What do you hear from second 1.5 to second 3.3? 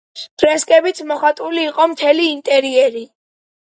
იყო მთელი ინტერიერი.